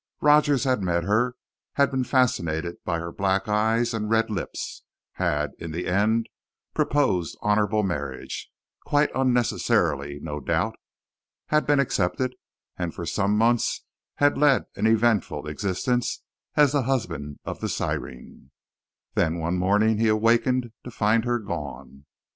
Rogers 0.19 0.63
had 0.63 0.81
met 0.81 1.03
her, 1.03 1.35
had 1.73 1.91
been 1.91 2.03
fascinated 2.05 2.77
by 2.83 2.97
her 2.97 3.11
black 3.11 3.47
eyes 3.47 3.93
and 3.93 4.09
red 4.09 4.31
lips, 4.31 4.81
had, 5.11 5.51
in 5.59 5.69
the 5.69 5.85
end, 5.85 6.27
proposed 6.73 7.37
honourable 7.43 7.83
marriage 7.83 8.49
quite 8.83 9.11
unnecessarily, 9.13 10.19
no 10.19 10.39
doubt! 10.39 10.75
had 11.49 11.67
been 11.67 11.79
accepted, 11.79 12.33
and 12.77 12.95
for 12.95 13.05
some 13.05 13.37
months 13.37 13.85
had 14.15 14.39
led 14.39 14.63
an 14.75 14.87
eventful 14.87 15.47
existence 15.47 16.23
as 16.55 16.71
the 16.71 16.81
husband 16.81 17.37
of 17.45 17.59
the 17.59 17.69
siren. 17.69 18.49
Then, 19.13 19.37
one 19.37 19.59
morning, 19.59 19.99
he 19.99 20.07
awakened 20.07 20.71
to 20.83 20.89
find 20.89 21.25
her 21.25 21.37
gone. 21.37 22.07